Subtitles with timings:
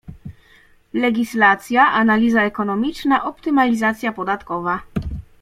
[0.93, 4.81] Legislacja, analiza ekonomiczna, optymalizacja podatkowa.